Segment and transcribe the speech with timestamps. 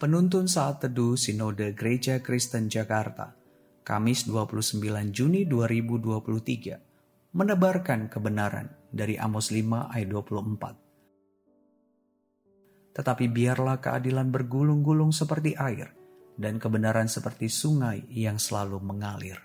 [0.00, 3.36] Penuntun Saat Teduh Sinode Gereja Kristen Jakarta,
[3.84, 4.80] Kamis 29
[5.12, 12.96] Juni 2023, menebarkan kebenaran dari Amos 5 ayat 24.
[12.96, 15.92] Tetapi biarlah keadilan bergulung-gulung seperti air,
[16.32, 19.36] dan kebenaran seperti sungai yang selalu mengalir.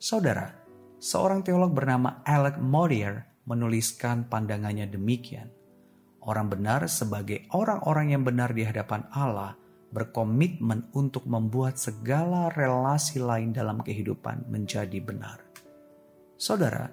[0.00, 0.48] Saudara,
[0.96, 5.59] seorang teolog bernama Alec Modier menuliskan pandangannya demikian
[6.20, 9.56] Orang benar sebagai orang-orang yang benar di hadapan Allah
[9.90, 15.42] berkomitmen untuk membuat segala relasi lain dalam kehidupan menjadi benar.
[16.36, 16.92] Saudara,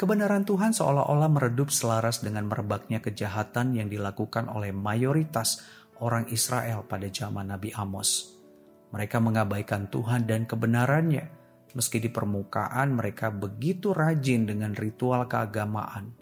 [0.00, 5.62] kebenaran Tuhan seolah-olah meredup selaras dengan merebaknya kejahatan yang dilakukan oleh mayoritas
[6.02, 8.40] orang Israel pada zaman Nabi Amos.
[8.92, 11.24] Mereka mengabaikan Tuhan dan kebenarannya,
[11.76, 16.12] meski di permukaan mereka begitu rajin dengan ritual keagamaan.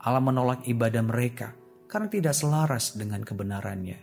[0.00, 3.98] Allah menolak ibadah mereka karena tidak selaras dengan kebenarannya.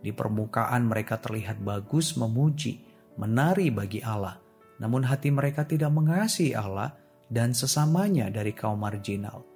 [0.00, 2.82] Di permukaan mereka terlihat bagus memuji,
[3.16, 4.38] menari bagi Allah,
[4.82, 6.96] namun hati mereka tidak mengasihi Allah
[7.30, 9.46] dan sesamanya dari kaum marginal.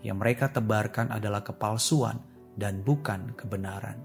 [0.00, 2.16] Yang mereka tebarkan adalah kepalsuan
[2.56, 4.00] dan bukan kebenaran.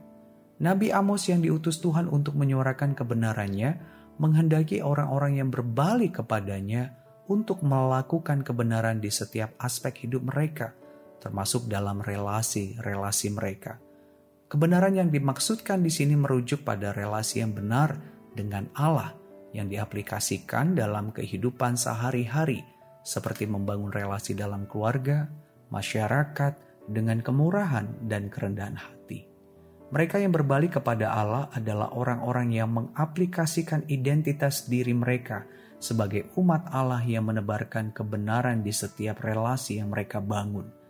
[0.60, 3.72] Nabi Amos yang diutus Tuhan untuk menyuarakan kebenarannya
[4.20, 6.96] menghendaki orang-orang yang berbalik kepadanya
[7.28, 10.76] untuk melakukan kebenaran di setiap aspek hidup mereka–
[11.20, 13.82] termasuk dalam relasi-relasi mereka.
[14.46, 17.98] Kebenaran yang dimaksudkan di sini merujuk pada relasi yang benar
[18.38, 19.18] dengan Allah
[19.56, 22.62] yang diaplikasikan dalam kehidupan sehari-hari,
[23.02, 25.32] seperti membangun relasi dalam keluarga,
[25.74, 29.26] masyarakat, dengan kemurahan dan kerendahan hati.
[29.90, 35.48] Mereka yang berbalik kepada Allah adalah orang-orang yang mengaplikasikan identitas diri mereka
[35.82, 40.85] sebagai umat Allah yang menebarkan kebenaran di setiap relasi yang mereka bangun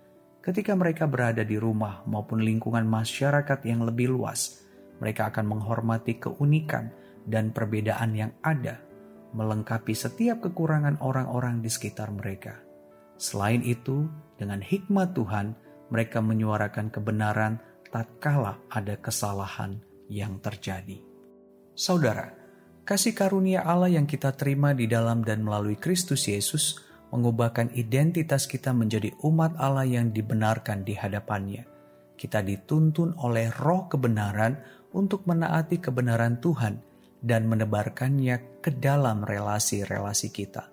[0.46, 4.62] Ketika mereka berada di rumah maupun lingkungan masyarakat yang lebih luas,
[5.02, 6.94] mereka akan menghormati keunikan
[7.26, 8.78] dan perbedaan yang ada,
[9.34, 12.62] melengkapi setiap kekurangan orang-orang di sekitar mereka.
[13.18, 14.06] Selain itu,
[14.38, 15.58] dengan hikmat Tuhan,
[15.90, 17.58] mereka menyuarakan kebenaran
[17.90, 19.82] tatkala ada kesalahan
[20.14, 21.02] yang terjadi.
[21.74, 22.38] Saudara,
[22.86, 28.74] kasih karunia Allah yang kita terima di dalam dan melalui Kristus Yesus mengubahkan identitas kita
[28.74, 31.64] menjadi umat Allah yang dibenarkan di hadapannya.
[32.16, 34.56] Kita dituntun oleh roh kebenaran
[34.96, 36.80] untuk menaati kebenaran Tuhan
[37.20, 40.72] dan menebarkannya ke dalam relasi-relasi kita.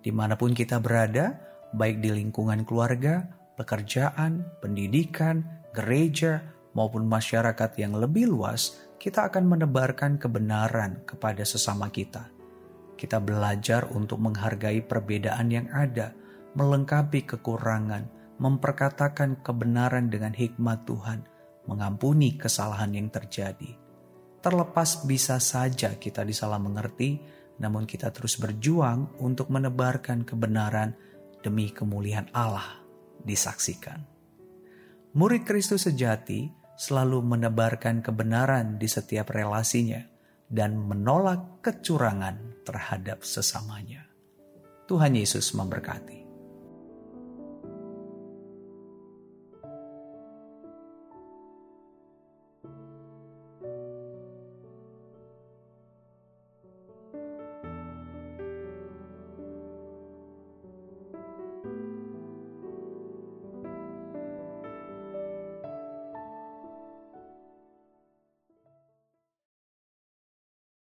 [0.00, 1.36] Di mana pun kita berada,
[1.76, 3.28] baik di lingkungan keluarga,
[3.60, 5.44] pekerjaan, pendidikan,
[5.76, 6.40] gereja,
[6.72, 12.37] maupun masyarakat yang lebih luas, kita akan menebarkan kebenaran kepada sesama kita
[12.98, 16.10] kita belajar untuk menghargai perbedaan yang ada,
[16.58, 18.10] melengkapi kekurangan,
[18.42, 21.22] memperkatakan kebenaran dengan hikmat Tuhan,
[21.70, 23.78] mengampuni kesalahan yang terjadi.
[24.42, 27.22] Terlepas bisa saja kita disalah mengerti,
[27.62, 30.98] namun kita terus berjuang untuk menebarkan kebenaran
[31.38, 32.82] demi kemuliaan Allah
[33.22, 34.02] disaksikan.
[35.14, 40.17] Murid Kristus sejati selalu menebarkan kebenaran di setiap relasinya
[40.48, 44.04] dan menolak kecurangan terhadap sesamanya.
[44.88, 46.27] Tuhan Yesus memberkati.